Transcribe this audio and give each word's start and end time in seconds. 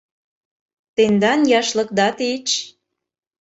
Тендан 0.95 1.39
яшлыкда 1.59 2.07
тич. 2.17 2.47